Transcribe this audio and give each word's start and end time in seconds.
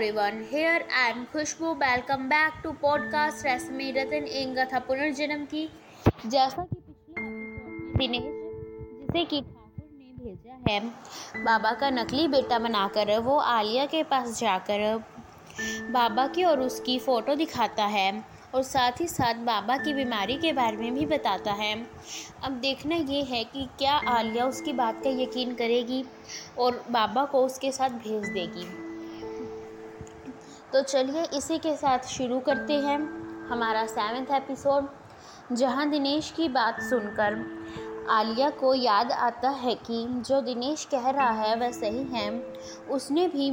everyone. 0.00 0.44
Here 0.50 0.82
I 0.98 1.10
am 1.10 1.26
Khushbu. 1.26 1.78
Welcome 1.80 2.28
back 2.28 2.62
to 2.62 2.70
podcast 2.84 3.46
रस्मी 3.46 3.90
रतन 3.90 4.24
इंगा 4.24 4.64
था 4.64 4.78
पुनर्जन्म 4.78 5.44
की 5.44 5.72
जैसा 6.26 6.62
कि 6.62 6.76
पिछले 6.76 7.24
एपिसोड 7.24 7.98
दिनेश 7.98 8.22
जिसे 8.22 9.24
कि 9.24 9.40
ठाकुर 9.40 9.84
ने 9.92 10.24
भेजा 10.24 10.72
है, 10.72 10.80
बाबा 11.44 11.72
का 11.72 11.90
नकली 11.90 12.28
बेटा 12.28 12.58
बनाकर, 12.58 13.18
वो 13.18 13.36
आलिया 13.36 13.86
के 13.86 14.02
पास 14.02 14.40
जाकर, 14.40 14.96
बाबा 15.90 16.26
की 16.26 16.44
और 16.44 16.60
उसकी 16.60 16.98
फ़ोटो 16.98 17.34
दिखाता 17.34 17.84
है 17.84 18.24
और 18.54 18.62
साथ 18.62 18.92
ही 19.00 19.08
साथ 19.08 19.34
बाबा 19.34 19.76
की 19.76 19.94
बीमारी 19.94 20.36
के 20.36 20.52
बारे 20.52 20.76
में 20.76 20.94
भी 20.94 21.06
बताता 21.06 21.52
है 21.52 21.86
अब 22.44 22.52
देखना 22.52 22.94
ये 22.94 23.22
है 23.22 23.44
कि 23.44 23.68
क्या 23.78 23.92
आलिया 23.92 24.46
उसकी 24.46 24.72
बात 24.72 25.04
का 25.04 25.10
यकीन 25.10 25.54
करेगी 25.54 26.04
और 26.58 26.84
बाबा 26.90 27.24
को 27.24 27.46
उसके 27.46 27.72
साथ 27.72 27.88
भेज 27.88 28.28
देगी 28.28 28.89
तो 30.72 30.82
चलिए 30.82 31.24
इसी 31.34 31.58
के 31.58 31.76
साथ 31.76 31.98
शुरू 31.98 32.40
करते 32.40 32.72
हैं 32.72 32.98
हमारा 33.48 33.86
सेवन्थ 33.86 34.30
एपिसोड 34.30 34.88
जहाँ 35.52 35.90
दिनेश 35.90 36.30
की 36.30 36.48
बात 36.48 36.82
सुनकर 36.82 37.58
आलिया 38.10 38.50
को 38.50 38.74
याद 38.74 39.12
आता 39.12 39.48
है 39.48 39.74
कि 39.74 40.06
जो 40.08 40.40
दिनेश 40.40 40.84
कह 40.84 41.10
रहा 41.10 41.30
है 41.30 41.56
वह 41.56 41.70
सही 41.70 42.04
है। 42.04 42.54
उसने 42.90 43.28
भी 43.28 43.50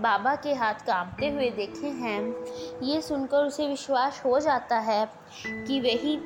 बाबा 0.00 0.34
के 0.34 0.54
हाथ 0.54 0.74
कांपते 0.74 1.30
हुए 1.30 1.50
देखे 1.50 1.86
हैं। 1.86 2.44
ये 2.82 3.00
सुनकर 3.00 3.38
उसे 3.38 3.68
विश्वास 3.68 4.22
हो 4.24 4.40
जाता 4.40 4.78
है 4.78 5.12
कि 5.46 5.80
वही 5.80 6.16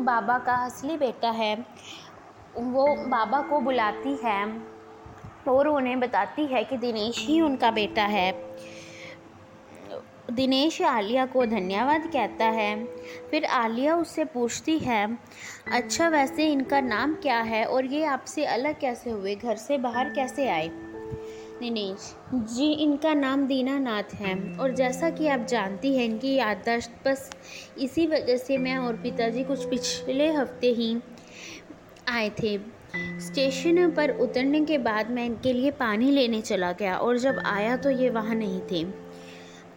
बाबा 0.00 0.38
का 0.38 0.54
असली 0.54 0.96
बेटा 0.96 1.30
है। 1.30 1.66
वो 2.56 2.86
बाबा 2.96 3.42
को 3.42 3.60
बुलाती 3.60 4.18
है 4.24 4.62
और 5.48 5.68
उन्हें 5.68 6.00
बताती 6.00 6.46
है 6.46 6.64
कि 6.64 6.76
दिनेश 6.76 7.26
ही 7.26 7.40
उनका 7.40 7.70
बेटा 7.70 8.02
है। 8.02 8.47
दिनेश 10.30 10.82
आलिया 10.82 11.26
को 11.26 11.46
धन्यवाद 11.46 12.10
कहता 12.12 12.44
है। 12.44 12.84
फिर 13.30 13.44
आलिया 13.44 13.96
उससे 13.96 14.24
पूछती 14.24 14.78
है 14.78 15.18
अच्छा 15.72 16.08
वैसे 16.08 16.46
इनका 16.52 16.80
नाम 16.80 17.14
क्या 17.14 17.40
है 17.40 17.64
और 17.64 17.84
ये 17.84 18.04
आपसे 18.04 18.44
अलग 18.44 18.80
कैसे 18.80 19.10
हुए? 19.10 19.34
घर 19.34 19.56
से 19.56 19.78
बाहर 19.78 20.10
कैसे 20.10 20.48
आए? 20.48 20.68
दिनेश, 21.60 22.14
जी, 22.34 22.72
इनका 22.72 23.14
नाम 23.14 23.46
दीनानाथ 23.46 24.14
है 24.14 24.56
और 24.60 24.74
जैसा 24.74 25.10
कि 25.10 25.28
आप 25.28 25.40
जानती 25.40 25.96
हैं 25.96 26.04
इनकी 26.04 26.34
याददाश्त 26.34 26.90
बस 27.06 27.30
इसी 27.78 28.06
वजह 28.06 28.36
से 28.36 28.58
मैं 28.58 28.76
और 28.76 28.96
पिताजी 28.96 29.44
कुछ 29.44 29.64
पिछले 29.64 30.32
हफ़्ते 30.32 30.66
ही 30.66 30.96
आए 32.08 32.30
थे। 32.30 32.58
स्टेशन 33.20 33.90
पर 33.90 34.10
उतरने 34.10 34.64
के 34.64 34.78
बाद 34.78 35.10
मैं 35.10 35.26
इनके 35.26 35.52
लिए 35.52 35.70
पानी 35.70 36.10
लेने 36.10 36.40
चला 36.40 36.72
गया 36.72 36.96
और 36.96 37.18
जब 37.18 37.42
आया 37.46 37.76
तो 37.76 37.90
ये 37.90 38.10
वहाँ 38.10 38.34
नहीं 38.34 38.60
थे। 38.60 39.07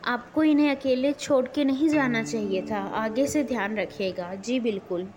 आपको 0.06 0.44
इन्हें 0.44 0.76
अकेले 0.76 1.14
छोड़ 1.14 1.46
के 1.48 1.64
नहीं 1.64 1.90
जाना 1.90 2.24
चाहिए 2.24 2.62
था। 2.62 2.80
आगे 2.80 3.28
से 3.28 3.44
ध्यान 3.44 3.78
रखिएगा। 3.78 4.36
जी, 4.36 4.60
बिल्कुल। 4.60 5.08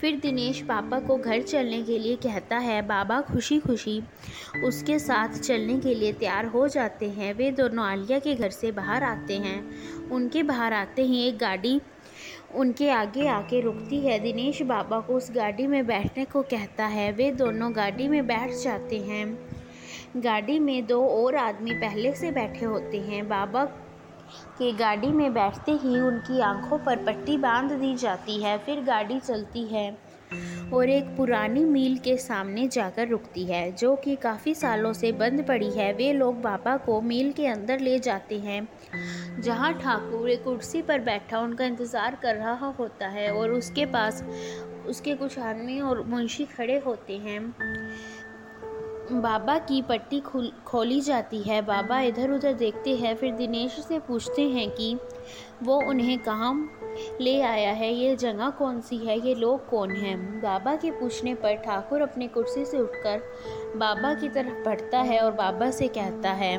फिर 0.00 0.20
दिनेश 0.20 0.62
पापा 0.62 1.00
को 1.00 1.16
घर 1.16 1.42
चलने 1.42 1.82
के 1.82 1.98
लिए 1.98 2.16
कहता 2.16 2.58
है, 2.58 2.82
बाबा 2.82 3.20
खुशी 3.20 3.60
खुशी 3.60 4.02
उसके 4.64 4.98
साथ 4.98 5.28
चलने 5.28 5.80
के 5.80 5.94
लिए 5.94 6.12
तैयार 6.12 6.46
हो 6.46 6.68
जाते 6.68 7.10
हैं। 7.10 7.34
वे 7.34 7.50
दोनों 7.50 7.84
आलिया 7.84 8.18
के 8.18 8.34
घर 8.34 8.50
से 8.50 8.72
बाहर 8.72 9.02
आते 9.02 9.36
हैं। 9.36 9.64
उनके 10.08 10.42
बाहर 10.42 10.72
आते 10.72 11.02
ही 11.02 11.28
एक 11.28 11.38
गाड़ी 11.38 11.80
उनके 12.54 12.90
आगे 12.90 13.28
आके 13.28 13.60
रुकती 13.60 13.98
है। 13.98 14.18
दिनेश 14.18 14.62
बाबा 14.62 15.00
को 15.00 15.14
उस 15.14 15.32
गाड़ी 15.34 15.66
में 15.66 15.86
बैठने 15.86 16.24
को 16.24 16.42
कहता 16.42 16.86
है, 16.86 17.12
वे 17.12 17.30
दोनों 17.30 17.76
गाड़ी 17.76 18.08
में 18.08 18.26
बैठ 18.26 18.52
जाते 18.64 18.98
हैं। 18.98 19.38
गाड़ी 20.16 20.58
में 20.58 20.86
दो 20.86 21.06
और 21.06 21.36
आदमी 21.36 21.70
पहले 21.70 22.14
से 22.14 22.30
बैठे 22.30 22.64
होते 22.64 22.98
हैं। 22.98 23.28
बाबा 23.28 23.64
के 24.58 24.72
गाड़ी 24.74 25.08
में 25.08 25.32
बैठते 25.34 25.72
ही 25.74 26.00
उनकी 26.00 26.40
आँखों 26.42 26.78
पर 26.78 27.04
पट्टी 27.04 27.36
बाँध 27.38 27.72
दी 27.72 27.94
जाती 27.96 28.42
है, 28.42 28.58
फिर 28.58 28.82
गाड़ी 28.84 29.20
चलती 29.20 29.64
है 29.66 29.90
और 30.72 30.88
एक 30.90 31.04
पुरानी 31.16 31.64
मील 31.64 31.96
के 31.98 32.16
सामने 32.18 32.66
जाकर 32.68 33.08
रुकती 33.08 33.44
है, 33.44 33.70
जो 33.72 33.94
कि 33.96 34.14
काफ़ी 34.16 34.54
सालों 34.54 34.92
से 34.92 35.12
बंद 35.12 35.44
पड़ी 35.48 35.70
है। 35.70 35.92
वे 35.92 36.12
लोग 36.12 36.40
बाबा 36.42 36.76
को 36.76 37.00
मील 37.00 37.30
के 37.32 37.46
अंदर 37.46 37.80
ले 37.80 37.98
जाते 37.98 38.38
हैं, 38.38 38.66
जहाँ 39.40 39.72
ठाकुर 39.74 40.30
एक 40.30 40.42
कुर्सी 40.44 40.82
पर 40.82 41.00
बैठा 41.00 41.40
उनका 41.40 41.64
इंतज़ार 41.64 42.18
कर 42.22 42.34
रहा 42.34 42.74
होता 42.78 43.08
है 43.08 43.30
और 43.30 43.52
उसके 43.52 43.86
पास 43.86 44.22
उसके 44.86 45.14
कुछ 45.14 45.38
आदमी 45.38 45.80
और 45.80 46.02
मुंशी 46.06 46.44
खड़े 46.46 46.78
होते 46.78 47.16
हैं। 47.18 47.40
बाबा 49.12 49.58
की 49.58 49.82
पट्टी 49.82 50.20
खुल, 50.20 50.52
खोली 50.66 51.00
जाती 51.00 51.42
है। 51.42 51.62
बाबा 51.62 52.00
इधर 52.00 52.30
उधर 52.30 52.52
देखते 52.52 52.96
हैं, 52.96 53.16
फिर 53.16 53.34
दिनेश 53.34 53.72
से 53.72 53.98
पूछते 53.98 54.42
हैं 54.42 54.70
कि 54.70 54.98
वो 55.62 55.76
उन्हें 55.90 56.18
कहाँ 56.18 56.70
ले 57.20 57.40
आया 57.40 57.72
है? 57.72 57.94
ये 57.94 58.16
जगह 58.16 58.50
कौन 58.50 58.80
सी 58.80 58.96
है? 58.96 59.28
ये 59.28 59.34
लोग 59.34 59.68
कौन 59.68 59.90
हैं? 59.90 60.40
बाबा 60.40 60.76
के 60.76 60.90
पूछने 60.90 61.34
पर 61.34 61.54
ठाकुर 61.54 62.00
अपनी 62.00 62.28
कुर्सी 62.28 62.64
से 62.64 62.78
उठकर 62.78 63.22
बाबा 63.76 64.14
की 64.14 64.28
तरफ़ 64.28 64.64
बढ़ता 64.64 64.98
है 64.98 65.20
और 65.20 65.32
बाबा 65.32 65.70
से 65.70 65.88
कहता 65.88 66.30
है, 66.32 66.58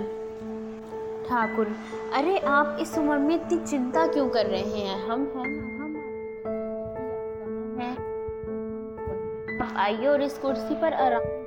ठाकुर, 1.24 1.76
अरे 2.14 2.38
आप 2.38 2.78
इस 2.82 2.98
उम्र 2.98 3.18
में 3.18 3.36
इतनी 3.36 3.66
चिंता 3.66 4.08
क्यों 4.08 4.30
कर 4.30 4.46
रहे 4.46 4.62
हैं? 4.62 5.08
हम 5.08 5.22
हैं। 5.22 5.78
हम 9.60 9.78
आइए 9.78 10.08
और 10.08 10.22
इस 10.22 10.38
कुर्सी 10.38 10.76
पर 10.76 10.94
आराम 10.94 11.47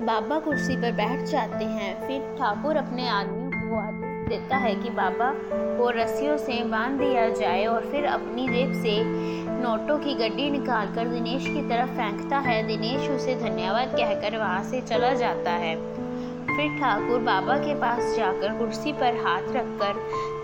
बाबा 0.00 0.38
कुर्सी 0.38 0.76
पर 0.76 0.92
बैठ 0.92 1.20
जाते 1.20 1.64
हैं। 1.64 2.06
फिर 2.06 2.36
ठाकुर 2.38 2.76
अपने 2.76 3.08
आदमियों 3.08 3.50
को 3.50 3.76
आदेश 3.76 4.28
देता 4.28 4.56
है 4.56 4.74
कि 4.74 4.90
बाबा 4.90 5.32
को 5.52 5.90
रस्सियों 5.90 6.36
से 6.36 6.64
बाँध 6.64 6.98
दिया 6.98 7.28
जाए 7.28 7.66
और 7.66 7.86
फिर 7.86 8.04
अपनी 8.04 8.48
जेब 8.48 8.72
से 8.72 9.02
नोटों 9.62 9.98
की 9.98 10.14
गड्डी 10.14 10.50
निकालकर 10.50 11.08
दिनेश 11.08 11.46
की 11.46 11.68
तरफ़ 11.68 11.90
फेंकता 11.90 12.38
है। 12.38 12.66
दिनेश 12.66 13.10
उसे 13.10 13.34
धन्यवाद 13.34 13.88
कहकर 13.88 14.38
वहाँ 14.38 14.62
से 14.62 14.80
चला 14.80 15.12
जाता 15.12 15.50
है। 15.50 15.76
फिर 16.56 16.80
ठाकुर 16.80 17.20
बाबा 17.20 17.56
के 17.56 17.74
पास 17.74 18.16
जाकर 18.16 18.58
कुर्सी 18.58 18.92
पर 18.92 19.16
हाथ 19.16 19.42
रखकर 19.42 19.94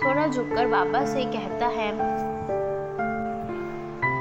थोड़ा 0.04 0.26
झुककर 0.26 0.66
बाबा 0.66 1.04
से 1.04 1.25
कहता 1.25 1.66
है 1.66 1.92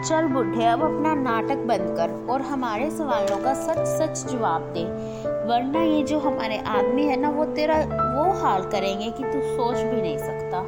चल 0.05 0.27
बुढ़े, 0.27 0.65
अब 0.65 0.81
अपना 0.83 1.15
नाटक 1.15 1.55
बंद 1.55 1.95
कर 1.97 2.31
और 2.31 2.41
हमारे 2.41 2.91
सवालों 2.91 3.43
का 3.43 3.53
सच 3.53 3.77
सच 3.77 4.31
जवाब 4.31 4.61
दे। 4.61 4.83
वरना 5.27 5.81
ये 5.81 6.03
जो 6.03 6.19
हमारे 6.19 6.57
आदमी 6.57 7.03
है 7.03 7.19
ना, 7.19 7.29
वो 7.29 7.45
तेरा 7.45 7.75
वो 7.87 8.41
हाल 8.41 8.61
करेंगे 8.61 9.11
कि 9.11 9.23
तू 9.23 9.41
सोच 9.41 9.77
भी 9.77 10.01
नहीं 10.01 10.17
सकता। 10.17 10.61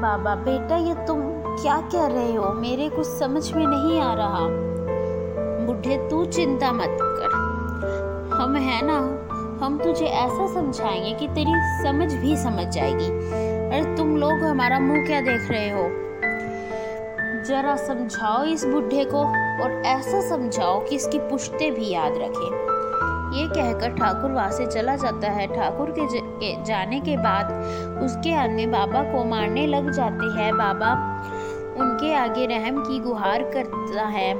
बाबा, 0.00 0.34
बेटा, 0.34 0.76
ये 0.76 0.94
तुम 0.94 1.20
क्या 1.62 1.80
कह 1.80 2.06
रहे 2.06 2.34
हो? 2.34 2.52
मेरे 2.52 2.88
कुछ 2.88 3.06
समझ 3.06 3.52
में 3.52 3.66
नहीं 3.66 4.00
आ 4.00 4.14
रहा। 4.14 4.40
बुढ़े, 5.66 6.08
तू 6.10 6.24
चिंता 6.24 6.72
मत 6.72 6.98
कर। 7.00 7.30
हम 8.34 8.56
है 8.56 8.86
ना, 8.86 8.98
हम 9.64 9.78
तुझे 9.78 10.06
ऐसा 10.06 10.54
समझाएँगे 10.54 11.12
कि 11.12 11.28
तेरी 11.28 11.52
समझ 11.56 12.14
भी 12.14 12.36
समझ 12.36 12.66
जाएगी। 12.66 13.08
अरे, 13.68 13.96
तुम 13.96 14.16
लोग 14.16 14.32
हमारा 14.32 14.80
मुँह 14.80 15.06
क्या 15.06 15.20
देख 15.20 15.50
रहे 15.50 15.70
हो? 15.70 16.03
जरा 17.44 17.74
समझाओ 17.76 18.44
इस 18.44 18.64
बुढ़े 18.64 19.04
को 19.04 19.18
और 19.62 19.82
ऐसा 19.86 20.20
समझाओ 20.28 20.78
कि 20.84 20.96
इसकी 20.96 21.18
पुश्ते 21.20 21.70
भी 21.70 21.88
याद 21.90 22.12
रखे। 22.16 22.46
ये 23.34 23.46
कहकर 23.48 23.92
ठाकुर 23.96 24.30
वहाँ 24.30 24.50
से 24.50 24.66
चला 24.66 24.94
जाता 24.96 25.30
है। 25.30 25.46
ठाकुर 25.46 25.94
के, 25.98 26.64
जाने 26.64 27.00
के 27.00 27.16
बाद 27.16 27.52
उसके 28.04 28.34
आदमी 28.34 28.66
बाबा 28.66 29.02
को 29.02 29.24
मारने 29.24 29.66
लग 29.66 29.90
जाते 29.90 30.26
हैं। 30.40 30.52
बाबा 30.56 30.92
उनके 31.80 32.14
आगे 32.14 32.46
रहम 32.46 32.82
की 32.82 32.98
गुहार 32.98 33.42
करता 33.54 34.04
है 34.08 34.34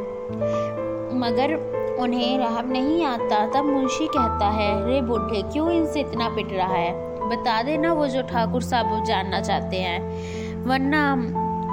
मगर 1.18 1.54
उन्हें 2.00 2.38
रहम 2.38 2.70
नहीं 2.70 3.04
आता। 3.04 3.46
तब 3.46 3.64
मुंशी 3.64 4.06
कहता 4.06 4.48
है 4.50 4.70
रे 4.86 5.00
बुढ़े 5.02 5.42
क्यों 5.42 5.70
इनसे 5.70 6.00
इतना 6.00 6.28
पिट 6.28 6.52
रहा 6.52 6.74
है? 6.74 6.92
बता 7.28 7.62
देना 7.62 7.92
वो 7.92 8.06
जो 8.06 8.22
ठाकुर 8.22 8.62
साहब 8.62 9.04
जानना 9.04 9.40
चाहते 9.40 9.76
हैं 9.76 10.64
वरना 10.64 11.02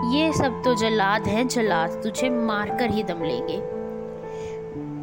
ये 0.09 0.33
सब 0.33 0.61
तो 0.63 0.75
जलाद 0.75 1.27
हैं 1.27 1.47
जलाद 1.47 1.89
तुझे 1.89 2.29
मार 2.29 2.69
कर 2.69 2.89
ही 2.89 3.03
दम 3.03 3.23
लेंगे। 3.23 3.57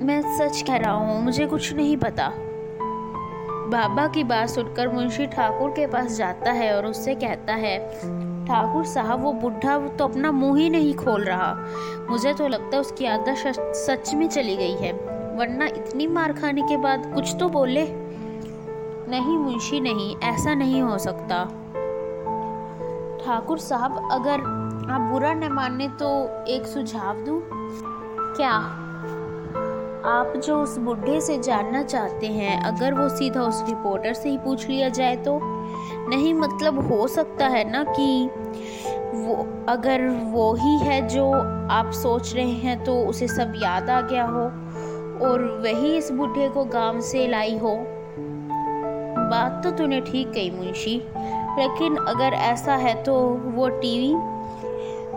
मैं 0.04 0.20
सच 0.38 0.62
कह 0.62 0.76
रहा 0.76 0.92
हूँ, 0.92 1.22
मुझे 1.22 1.46
कुछ 1.46 1.72
नहीं 1.72 1.96
पता। 1.96 2.32
बाबा 3.68 4.06
की 4.06 4.24
बात 4.24 4.48
सुनकर 4.48 4.88
मुंशी 4.88 5.26
ठाकुर 5.26 5.70
के 5.70 5.86
पास 5.86 6.12
जाता 6.12 6.52
है 6.52 6.76
और 6.76 6.86
उससे 6.86 7.14
कहता 7.14 7.54
है, 7.54 7.78
ठाकुर 8.46 8.84
साहब, 8.84 9.22
वो 9.22 9.32
बुढ़ा 9.32 9.88
तो 9.88 10.04
अपना 10.04 10.32
मुँह 10.32 10.58
ही 10.58 10.70
नहीं 10.70 10.94
खोल 10.94 11.24
रहा। 11.24 11.66
मुझे 12.10 12.34
तो 12.34 12.48
लगता 12.48 12.76
है 12.76 12.80
उसकी 12.80 13.06
आदत 13.06 13.34
सच 13.76 14.14
में 14.14 14.28
चली 14.28 14.56
गई 14.56 14.74
है। 14.74 14.92
वरना 15.38 15.66
इतनी 15.66 16.06
मार 16.06 16.32
खाने 16.32 16.62
के 16.62 16.76
बाद 16.76 17.14
कुछ 17.14 17.36
तो 17.40 17.48
बोले? 17.48 17.86
नहीं 19.10 19.38
मुंशी, 19.38 19.80
नहीं, 19.80 20.16
ऐसा 20.16 20.54
नहीं 20.54 20.82
हो 20.82 20.98
सकता। 20.98 21.44
ठाकुर 23.26 23.58
साहब, 23.58 24.08
अगर 24.12 24.57
आप 24.90 25.00
बुरा 25.00 25.32
न 25.35 25.49
माने 25.52 25.88
तो 25.88 26.08
एक 26.49 26.67
सुझाव 26.67 27.17
दूँ? 27.25 27.40
क्या 28.37 28.50
आप 30.11 30.32
जो 30.37 30.62
उस 30.62 30.76
बुढ़े 30.79 31.20
से 31.20 31.38
जानना 31.38 31.82
चाहते 31.82 32.26
हैं, 32.26 32.61
अगर 32.62 32.94
वो 32.94 33.08
सीधा 33.08 33.43
उस 33.43 33.62
रिपोर्टर 33.69 34.12
से 34.12 34.29
ही 34.29 34.38
पूछ 34.38 34.69
लिया 34.69 34.88
जाए 34.88 35.17
तो? 35.17 35.38
नहीं 36.08 36.35
मतलब 36.35 36.93
हो 36.93 37.06
सकता 37.08 37.46
है 37.46 37.70
ना 37.70 37.82
कि 37.88 38.31
वो, 39.14 39.35
अगर 39.69 40.08
वो 40.08 40.55
ही 40.55 40.76
है 40.79 41.08
जो 41.08 41.31
आप 41.70 41.90
सोच 41.93 42.35
रहे 42.35 42.52
हैं 42.52 42.85
तो 42.85 42.96
उसे 43.06 43.29
सब 43.29 43.52
याद 43.56 43.90
आ 43.90 44.00
गया 44.00 44.25
हो 44.25 44.44
और 45.26 45.61
वही 45.64 45.96
इस 45.96 46.11
बुढ़े 46.12 46.49
को 46.49 46.64
गाँव 46.64 47.00
से 47.00 47.26
लाई 47.26 47.58
हो। 47.58 47.76
बात 49.31 49.61
तो 49.64 49.70
तूने 49.70 50.00
ठीक 50.00 50.32
कही 50.32 50.50
मुंशी, 50.50 50.96
लेकिन 51.58 51.96
अगर 51.96 52.35
ऐसा 52.35 52.75
है 52.76 53.02
तो 53.02 53.19
वो 53.55 53.69
टीवी 53.69 54.38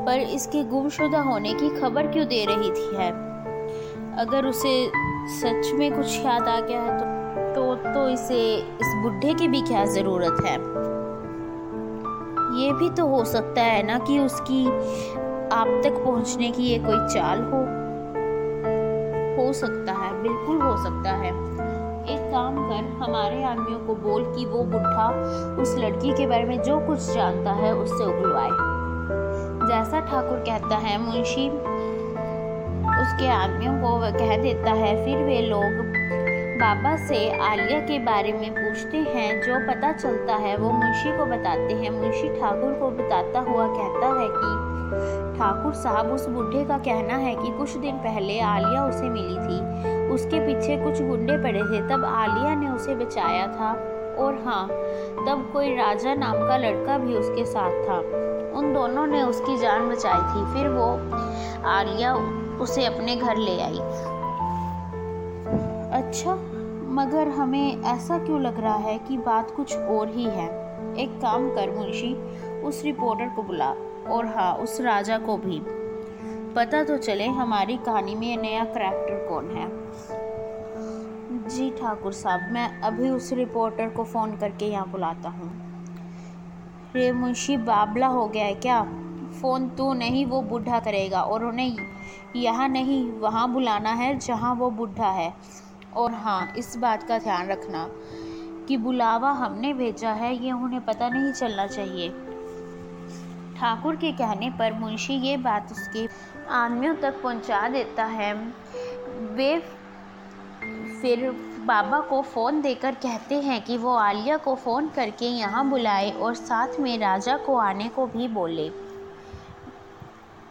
पर 0.06 0.20
इसके 0.20 0.64
गुमशुदा 0.64 1.22
होने 1.22 1.54
की 1.54 1.70
खबर 1.70 2.08
क्यों 2.08 2.28
दे 2.28 2.46
रही 2.46 2.72
थी 2.72 2.96
है? 2.96 3.12
अगर 4.18 4.46
उसे 4.46 4.92
सच 5.28 5.72
में 5.74 5.96
कुछ 5.96 6.26
याद 6.26 6.48
आ 6.48 6.60
गया 6.60 6.82
है 6.82 6.98
तो 7.00 7.22
तो, 7.56 7.76
तो 7.76 8.10
इसे 8.10 8.56
इस 8.56 8.94
बुढ़े 9.04 9.34
की 9.34 9.48
भी 9.48 9.62
क्या 9.62 9.86
ज़रूरत 9.86 10.38
है? 10.46 10.54
ये 12.62 12.74
भी 12.74 12.90
तो 12.90 13.08
हो 13.08 13.26
सकता 13.26 13.62
है 13.62 13.84
ना 13.84 13.98
कि 14.00 14.20
उसकी 14.20 14.68
आप 15.50 15.82
तक 15.84 16.02
पहुँचने 16.06 16.52
की 16.52 16.64
ये 16.64 16.80
कोई 16.80 17.14
चाल 17.14 17.42
हो। 17.42 17.60
हो 19.38 19.54
सकता 19.54 19.94
है 19.94 20.22
बिल्कुल 20.24 20.62
हो 20.62 20.78
सकता 20.84 21.12
है। 21.12 21.32
एक 22.10 22.32
काम 22.32 22.56
कर 22.70 23.06
हमारे 23.06 23.44
आदमियों 23.44 23.80
को 23.80 23.96
बोल 23.96 24.24
कि 24.24 24.46
वो 24.46 24.64
बुढ़ा 24.64 25.10
उस 25.62 25.76
लड़की 25.78 26.14
के 26.14 26.28
बारे 26.28 26.44
में 26.44 26.62
जो 26.62 26.80
कुछ 26.80 27.00
जानता 27.14 27.52
है 27.52 27.76
उससे 27.76 28.04
उगलवाए। 28.04 28.71
जैसा 29.72 30.00
ठाकुर 30.00 30.38
कहता 30.40 30.76
है, 30.76 31.02
मुंशी 31.02 31.50
उसके 33.02 33.28
आदमियों 33.30 33.82
को 33.82 33.88
वह 33.88 34.12
कह 34.12 34.38
देता 34.38 34.72
है। 34.72 35.06
फिर 35.06 35.18
वे 35.18 35.42
लोग 35.42 35.92
बाबा 36.60 36.96
से 36.96 37.40
आलिया 37.40 37.80
के 37.80 38.00
बारे 38.00 38.34
में 38.34 38.52
पूछते 38.52 38.98
हैं। 38.98 39.42
जो 39.42 39.72
पता 39.72 39.92
चलता 39.92 40.36
है, 40.36 40.58
वो 40.58 40.72
मुंशी 40.72 41.18
को 41.18 41.26
बताते 41.26 41.74
हैं। 41.74 41.90
मुंशी 41.90 42.40
ठाकुर 42.40 42.74
को 42.74 42.90
बताता 42.90 43.40
हुआ 43.40 43.68
कहता 43.68 44.08
है 44.08 44.28
कि 44.28 45.40
ठाकुर 45.40 45.74
साहब, 45.74 46.12
उस 46.12 46.28
बुढ़े 46.30 46.66
का 46.66 46.78
कहना 46.78 47.14
है 47.14 47.36
कि 47.36 47.58
कुछ 47.58 47.78
दिन 47.78 47.96
पहले 47.96 48.40
आलिया 48.40 48.86
उसे 48.86 49.10
मिली 49.10 49.36
थी। 49.36 49.60
उसके 50.10 50.40
पीछे 50.40 50.78
कुछ 50.78 51.02
गुंडे 51.02 51.38
पड़े 51.38 51.64
थे। 51.64 51.90
तब 51.90 52.06
आलिया 52.06 52.56
ने 52.56 52.70
उसे 52.70 52.96
बचाया 52.96 53.48
था 53.48 53.72
और 54.20 54.44
हाँ 54.46 54.68
तब 55.28 55.50
कोई 55.54 55.76
राजा 55.76 56.14
नाम 56.14 56.34
का 56.34 56.58
लड़का 56.58 56.98
भी 56.98 57.16
उसके 57.16 57.46
साथ 57.46 57.72
था। 57.72 58.31
उन 58.62 58.74
दोनों 58.74 59.08
ने 59.08 59.24
उसकी 59.24 59.58
जान 59.58 59.90
बचाई 59.90 60.22
थी। 60.22 60.54
फिर 60.54 60.68
वो 60.70 60.88
आलिया 61.68 62.16
उसे 62.62 62.86
अपने 62.86 63.16
घर 63.16 63.38
ले 63.38 63.62
आई। 63.62 63.80
अच्छा 66.04 66.36
मगर 66.92 67.28
हमें 67.28 67.82
ऐसा 67.84 68.18
क्यों 68.18 68.42
लग 68.42 68.60
रहा 68.60 68.76
है 68.76 68.98
कि 69.00 69.18
बात 69.18 69.52
कुछ 69.52 69.78
और 69.78 70.10
ही 70.10 70.24
है? 70.24 70.48
एक 70.96 71.10
काम 71.10 71.50
कर 71.50 71.72
मुंशी, 71.72 72.14
उस 72.62 72.84
रिपोर्टर 72.84 73.30
को 73.36 73.44
बुला, 73.44 73.70
और 74.10 74.26
हाँ 74.26 74.54
उस 74.54 74.82
राजा 74.82 75.18
को 75.18 75.38
भी। 75.38 75.62
पता 76.56 76.84
तो 76.84 76.98
चले 76.98 77.28
हमारी 77.28 77.78
कहानी 77.78 78.16
में 78.16 78.38
नया 78.38 78.64
करैक्टर 78.64 79.28
कौन 79.30 79.46
है। 79.52 79.70
जी 81.50 81.70
ठाकुर 81.72 82.14
साहब, 82.14 82.52
मैं 82.52 82.82
अभी 82.82 83.10
उस 83.10 83.34
रिपोर्टर 83.34 83.90
को 83.90 84.04
फ़ोन 84.04 84.38
करके 84.38 84.66
यहाँ 84.66 84.90
बुलाता 84.90 85.30
हूँ। 85.30 85.71
रे 86.96 87.12
मुंशी 87.12 87.58
बाबला 87.58 88.08
हो 88.08 88.28
गया 88.28 88.46
है 88.46 88.56
क्या? 88.56 88.84
फ़ोन 89.42 89.70
तू 89.70 89.94
नहीं, 89.94 90.26
वो 90.26 90.42
बूढ़ा 90.42 90.80
करेगा। 90.80 91.22
और 91.22 91.46
उन्हें 91.46 91.78
यहाँ 92.36 92.68
नहीं, 92.68 93.12
वहाँ 93.12 93.54
बुलाना 93.54 93.90
है 93.90 94.20
जहाँ 94.20 94.56
वो 94.56 94.70
बूढ़ा 94.70 95.10
है। 95.10 95.34
और 95.96 96.12
हाँ 96.12 96.54
इस 96.58 96.78
बात 96.78 97.04
का 97.04 97.20
ध्यान 97.20 97.48
रखना 97.48 97.90
कि 98.68 98.78
बुलावा 98.78 99.32
हमने 99.32 99.74
भेजा 99.74 100.12
है, 100.12 100.46
ये 100.46 100.52
उन्हें 100.52 100.86
पता 100.86 101.10
नहीं 101.10 101.32
चलना 101.32 101.68
चाहिए। 101.68 102.10
ठाकुर 103.58 103.96
के 103.96 104.12
कहने 104.12 104.50
पर 104.50 104.74
मुंशी 104.74 105.14
ये 105.14 105.38
बात 105.38 105.72
उसके 105.72 106.08
आदमियों 106.50 106.96
तक 106.96 107.22
पहुँचा 107.24 107.70
देता 107.70 108.06
है। 108.06 108.34
वे 109.32 109.60
फिर 111.02 111.32
बाबा 111.62 112.00
को 112.00 112.22
फ़ोन 112.22 112.62
देकर 112.62 112.96
कहते 112.96 113.36
हैं 113.42 113.62
कि 113.64 113.78
वो 113.78 113.96
आलिया 113.96 114.38
को 114.38 114.56
फ़ोन 114.56 114.88
करके 114.90 115.26
यहाँ 115.26 115.70
बुलाए 115.70 116.12
और 116.12 116.36
साथ 116.36 116.80
में 116.80 116.98
राजा 116.98 117.38
को 117.38 117.58
आने 117.58 117.90
को 117.90 118.06
भी 118.06 118.28
बोले। 118.28 118.70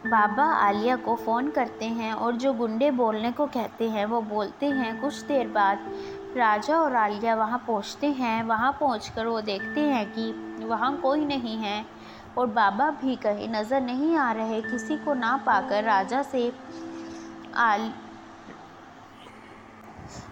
बाबा 0.05 0.43
आलिया 0.43 0.95
को 0.95 1.15
फ़ोन 1.15 1.49
करते 1.49 1.85
हैं 1.85 2.13
और 2.13 2.35
जो 2.35 2.53
गुंडे 2.53 2.91
बोलने 2.91 3.31
को 3.31 3.45
कहते 3.47 3.89
हैं, 3.89 4.05
वो 4.05 4.21
बोलते 4.21 4.65
हैं, 4.65 5.01
कुछ 5.01 5.21
देर 5.21 5.47
बाद 5.47 5.79
राजा 6.37 6.77
और 6.77 6.95
आलिया 6.95 7.35
वहाँ 7.35 7.63
पहुँचते 7.67 8.07
हैं। 8.07 8.43
वहाँ 8.43 8.71
पहुँच 8.79 9.11
वो 9.17 9.41
देखते 9.41 9.79
हैं 9.79 10.05
कि 10.13 10.65
वहाँ 10.65 10.95
कोई 10.97 11.25
नहीं 11.25 11.57
है 11.57 11.85
और 12.37 12.47
बाबा 12.47 12.89
भी 12.91 13.15
कहीं 13.15 13.49
नज़र 13.49 13.81
नहीं 13.81 14.15
आ 14.15 14.31
रहे। 14.31 14.61
किसी 14.61 14.97
को 14.97 15.13
ना 15.13 15.35
पाकर 15.37 15.83
राजा 15.83 16.23
से 16.23 16.51
आल 17.55 17.91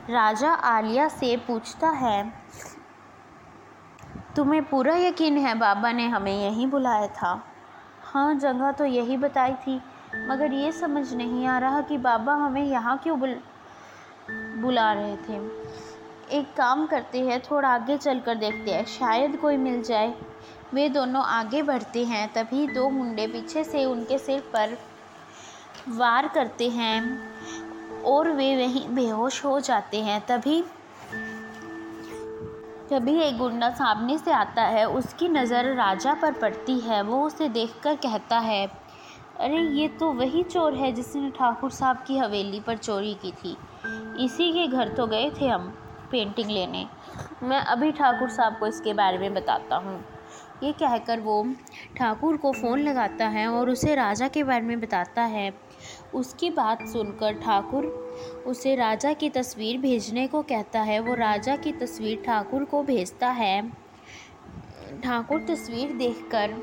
राजा 0.10 0.52
आलिया 0.52 1.08
से 1.08 1.36
पूछता 1.38 1.90
है, 1.90 2.32
तुम्हें 4.36 4.64
पूरा 4.64 4.96
यकीन 4.98 5.38
है 5.38 5.54
बाबा 5.56 5.92
ने 5.92 6.08
हमें 6.08 6.34
यहीं 6.34 6.68
बुलाया 6.68 7.08
था? 7.14 7.42
हाँ 8.04 8.34
जगह 8.36 8.72
तो 8.72 8.86
यही 8.86 9.18
बताई 9.18 9.54
थी, 9.58 9.82
मगर 10.28 10.54
ये 10.54 10.72
समझ 10.72 11.14
नहीं 11.14 11.46
आ 11.48 11.58
रहा 11.60 11.82
कि 11.82 11.98
बाबा 11.98 12.34
हमें 12.36 12.64
यहाँ 12.64 12.98
क्यों 12.98 13.20
बुल, 13.20 13.40
बुला 14.58 14.92
रहे 14.94 15.16
थे। 15.18 15.38
एक 16.30 16.54
काम 16.58 16.86
करते 16.88 17.20
हैं, 17.22 17.40
थोड़ा 17.42 17.70
आगे 17.70 17.98
चल 17.98 18.20
कर 18.20 18.36
देखते 18.36 18.72
हैं, 18.72 18.86
शायद 18.88 19.38
कोई 19.38 19.58
मिल 19.58 19.82
जाए। 19.84 20.14
वे 20.74 20.88
दोनों 20.90 21.24
आगे 21.24 21.62
बढ़ते 21.64 22.04
हैं, 22.06 22.28
तभी 22.34 22.68
दो 22.68 22.90
मुंडे 22.90 23.26
पीछे 23.28 23.64
से 23.64 23.86
उनके 23.86 24.18
सिर 24.18 24.40
पर 24.54 24.78
वार 25.90 26.28
करते 26.28 26.70
हैं। 26.70 27.59
और 28.10 28.32
वे 28.32 28.56
वहीं 28.56 28.88
बेहोश 28.90 29.46
हो 29.46 29.60
जाते 29.60 30.02
हैं। 30.02 30.26
तभी 30.26 30.64
तभी 32.92 33.20
एक 33.22 33.38
गुंडा 33.38 33.70
सामने 33.70 34.18
से 34.18 34.32
आता 34.32 34.62
है, 34.62 34.90
उसकी 34.90 35.30
नज़र 35.30 35.66
राजा 35.76 36.14
पर 36.14 36.32
पड़ती 36.32 36.80
है। 36.80 37.02
वो 37.02 37.26
उसे 37.26 37.50
देखकर 37.50 37.96
कहता 37.96 38.40
है, 38.40 38.68
अरे, 39.40 39.58
ये 39.58 39.88
तो 39.88 40.12
वही 40.14 40.44
चोर 40.44 40.74
है 40.74 40.92
जिसने 40.92 41.30
ठाकुर 41.30 41.72
साहब 41.72 42.04
की 42.08 42.18
हवेली 42.18 42.60
पर 42.60 42.78
चोरी 42.78 43.14
की 43.14 43.32
थी। 43.32 43.58
इसी 44.26 44.52
के 44.52 44.68
घर 44.68 44.88
तो 44.88 45.08
गए 45.08 45.32
थे 45.42 45.48
हम 45.48 45.68
पेंटिंग 46.12 46.50
लेने। 46.50 46.86
मैं 47.44 47.60
अभी 47.60 47.92
ठाकुर 47.92 48.30
साहब 48.30 48.60
को 48.60 48.68
इसके 48.68 48.94
बारे 48.94 49.18
में 49.18 49.34
बताता 49.34 49.76
हूँ। 49.76 50.06
ये 50.64 50.72
कहकर 50.72 51.20
वो 51.20 51.48
ठाकुर 51.98 52.38
को 52.38 52.52
फ़ोन 52.52 52.80
लगाता 52.80 53.26
है 53.28 53.48
और 53.48 53.70
उसे 53.70 53.96
राजा 53.96 54.28
के 54.28 54.44
बारे 54.44 54.62
में 54.62 54.80
बताता 54.82 55.22
है। 55.22 55.54
उसकी 56.14 56.50
बात 56.50 56.82
सुनकर 56.82 57.34
ठाकुर 57.34 58.09
उसे 58.48 58.76
राजा 58.76 59.14
की 59.14 59.30
तस्वीर 59.30 59.78
भेजने 59.78 60.28
को 60.28 60.42
कहता 60.42 60.82
है। 60.82 61.00
वो 61.00 61.14
राजा 61.16 61.56
की 61.56 61.72
तस्वीर 61.72 62.22
ठाकुर 62.26 62.64
को 62.64 62.84
भेजता 62.84 63.30
है। 63.30 63.62
ठाकुर 65.04 65.46
तस्वीर 65.50 65.94
देखकर 65.94 66.54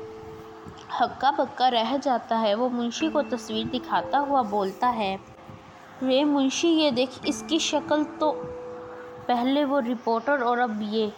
हक्का 0.91 1.31
बक्का 1.31 1.67
रह 1.67 1.97
जाता 1.97 2.37
है। 2.37 2.53
वो 2.55 2.69
मुंशी 2.69 3.09
को 3.09 3.21
तस्वीर 3.21 3.67
दिखाता 3.67 4.17
हुआ 4.17 4.41
बोलता 4.41 4.87
है, 4.87 5.17
रे 6.03 6.23
मुंशी, 6.23 6.67
ये 6.69 6.91
देख, 6.91 7.09
इसकी 7.27 7.59
शक्ल 7.59 8.03
तो 8.19 8.31
पहले 9.27 9.63
वो 9.65 9.79
रिपोर्टर 9.79 10.43
और 10.43 10.59
अब 10.59 10.79
ये। 10.83 11.11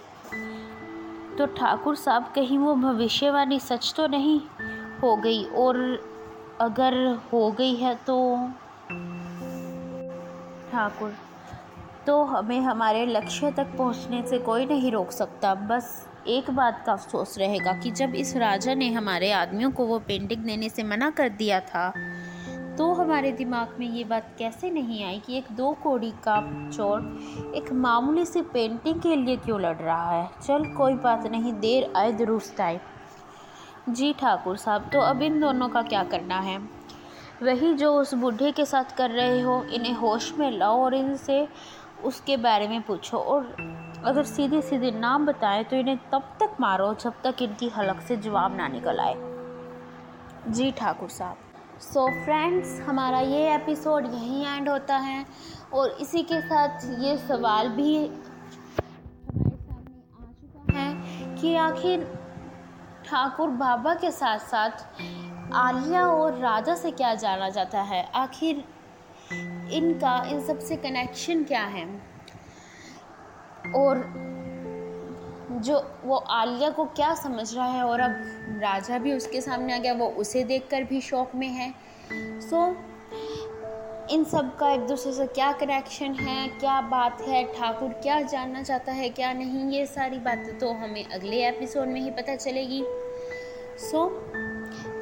तो 1.38 1.46
ठाकुर 1.48 1.96
साहब 1.96 2.31
कहीं 2.36 2.58
वो 2.58 2.74
भविष्यवाणी 2.75 3.60
सच 3.60 3.93
तो 3.98 4.08
नहीं 4.08 4.39
हो 5.01 5.15
गई? 5.15 5.43
और 5.46 5.77
अगर 6.62 6.96
हो 7.34 7.50
गई 7.51 7.75
है 7.75 7.93
तो 8.08 8.15
ठाकुर। 10.72 11.14
तो 12.08 12.24
हमें 12.24 12.60
हमारे 12.60 13.06
लक्ष्य 13.06 13.52
तक 13.52 13.76
पहुँचने 13.78 14.22
से 14.28 14.38
कोई 14.40 14.66
नहीं 14.66 14.92
रोक 14.92 15.12
सकता। 15.12 15.54
बस 15.56 16.06
एक 16.28 16.50
बात 16.50 16.84
का 16.86 16.94
अफसोस 16.94 17.38
रहेगा 17.38 17.74
कि 17.74 17.92
जब 17.92 18.16
इस 18.16 18.36
राजा 18.38 18.74
ने 18.74 18.90
हमारे 18.92 19.32
आदमियों 19.32 19.72
को 19.72 19.86
वो 19.86 20.00
पेंटिंग 20.00 20.44
देने 20.44 20.70
से 20.70 20.84
मना 20.84 21.10
कर 21.10 21.30
दिया 21.30 21.60
था 21.60 21.92
तो 22.78 22.92
हमारे 22.94 23.32
दिमाग 23.32 23.76
में 23.80 23.88
ये 23.90 24.04
बात 24.04 24.28
कैसे 24.40 24.70
नहीं 24.70 25.04
आई 25.04 25.20
कि 25.20 25.38
एक 25.38 25.46
दो 25.52 25.72
कोड़ी 25.84 26.12
का 26.28 26.36
चोर 26.70 27.54
एक 27.56 27.72
मामूली 27.72 28.26
सी 28.26 28.42
पेंटिंग 28.42 29.00
के 29.02 29.16
लिए 29.16 29.36
क्यों 29.38 29.60
लड़ 29.62 29.76
रहा 29.76 30.12
है? 30.12 30.30
चल, 30.44 30.66
कोई 30.74 30.94
बात 30.94 31.26
नहीं, 31.28 31.54
देर 31.54 31.92
आए, 31.98 32.12
दुरुस्त 32.12 32.62
आए। 32.62 32.80
जी 33.90 34.14
ठाकुर 34.14 34.58
साहब 34.58 34.90
तो 34.94 35.00
अब 35.00 35.22
इन 35.22 35.40
दोनों 35.40 35.70
का 35.70 35.82
क्या 35.82 36.04
करना 36.04 36.40
है? 36.40 36.58
वही 37.43 37.74
जो 37.74 37.93
उस 37.93 38.13
बूढ़े 38.13 38.51
के 38.51 38.65
साथ 38.65 38.96
कर 38.98 39.10
रहे 39.12 39.39
हो, 39.41 39.63
इन्हें 39.63 39.93
होश 39.93 40.34
में 40.39 40.51
लाओ 40.51 40.84
और 40.84 40.93
इनसे 40.93 41.48
उसके 42.05 42.38
बारे 42.38 42.67
में 42.67 42.81
पूछो। 42.81 43.17
और 43.17 43.55
अगर 44.05 44.24
सीधे 44.24 44.62
सीधे 44.62 44.91
नाम 44.91 45.25
बताएँ 45.25 45.63
तो 45.63 45.75
इन्हें 45.75 45.98
तब 46.12 46.24
तक 46.39 46.55
मारो 46.60 46.93
जब 46.93 47.13
तक 47.24 47.41
इनकी 47.41 47.69
हलक 47.69 48.01
से 48.01 48.17
जवाब 48.17 48.55
ना 48.58 48.67
निकल 48.67 49.00
आए। 49.00 49.15
जी 50.50 50.72
ठाकुर 50.72 51.10
साहब। 51.10 51.38
सो 51.81 52.08
फ्रेंड्स 52.24 52.79
हमारा 52.81 53.19
ये 53.19 53.53
एपिसोड 53.55 54.05
यहीं 54.05 54.46
एंड 54.46 54.69
होता 54.69 54.98
है 54.98 55.25
और 55.74 55.89
इसी 56.01 56.24
के 56.24 56.41
साथ 56.41 56.86
ये 57.01 57.17
सवाल 57.17 57.69
भी 57.69 57.96
हमारे 57.98 59.58
सामने 59.58 59.96
आ 60.13 60.31
चुका 60.31 60.79
है 60.79 61.36
कि 61.36 61.55
आखिर 61.58 62.03
ठाकुर 63.05 63.50
बाबा 63.60 63.93
के 63.96 64.12
साथ 64.12 64.39
साथ 64.39 64.72
आलिया 65.53 66.08
और 66.08 66.38
राजा 66.38 66.75
से 66.75 66.91
क्या 66.91 67.15
जाना 67.15 67.50
जाता 67.50 67.82
है? 67.82 68.12
आखिर 68.15 68.63
इनका 69.72 70.24
इन 70.27 70.48
सबसे 70.48 70.75
कनेक्शन 70.75 71.44
क्या 71.44 71.63
है? 71.63 71.86
और 73.75 74.13
जो 75.51 75.98
वो 76.06 76.15
आलिया 76.15 76.70
को 76.70 76.86
क्या 76.86 77.15
समझ 77.15 77.56
रहा 77.56 77.65
है? 77.65 77.84
और 77.84 78.00
अब 78.00 78.12
राजा 78.63 78.98
भी 78.98 79.13
उसके 79.13 79.41
सामने 79.41 79.75
आ 79.75 79.77
गया 79.77 79.94
वो 79.94 80.08
उसे 80.08 80.44
देखकर 80.44 80.84
भी 80.84 81.01
शौक 81.01 81.32
में 81.36 81.48
है। 81.48 81.74
सो 82.41 82.68
so, 82.68 82.75
इन 84.12 84.24
सब 84.24 84.58
का 84.58 84.72
एक 84.72 84.88
दूसरे 84.88 85.13
से 85.13 85.27
क्या 85.27 85.51
कनेक्शन 85.51 86.13
है? 86.13 86.48
क्या 86.48 86.82
बात 86.82 87.22
है? 87.22 87.44
ठाकुर 87.53 87.89
क्या 87.89 88.22
जानना 88.22 88.63
चाहता 88.63 88.91
है 88.91 89.10
क्या 89.10 89.34
नहीं? 89.34 89.70
ये 89.70 89.86
सारी 89.86 90.20
बातें 90.20 90.60
तो 90.60 90.74
हमें 90.74 91.06
अगले 91.06 91.48
एपिसोड 91.48 91.88
में 91.88 92.01
ही 92.01 92.12
पता 92.12 92.36
चलेगी। 92.36 92.84
So 93.77 94.32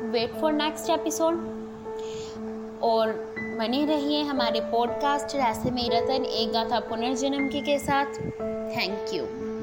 wait 0.02 0.42
for 0.42 0.54
next 0.54 0.90
episode. 0.90 1.34
और 2.84 3.34
बने 3.38 3.86
रहिए 3.86 4.24
हमारे 4.24 4.60
पॉडकास्ट 4.60 5.36
ऐसे 5.36 5.72
मेरा 5.72 6.00
रतन 6.00 6.26
एक 6.26 6.52
गाथा 6.52 6.80
पुनर्जन्म 6.80 7.48
के, 7.48 7.62
के 7.62 7.80
साथ। 7.80 8.06
Thank 8.78 9.14
you. 9.14 9.57